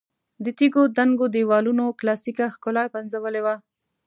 [0.43, 3.55] د تیږو دنګو دېوالونو کلاسیکه ښکلا پنځولې وه.